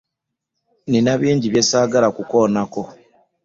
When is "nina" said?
0.89-1.11